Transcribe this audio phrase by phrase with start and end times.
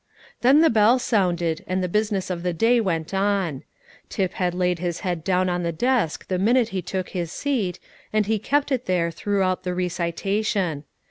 [0.41, 3.61] Then the bell sounded, and the business of the day went on.
[4.09, 7.77] Tip had laid his head down on the desk the minute he took his seat,
[8.11, 10.85] and he kept it there throughout the recitation.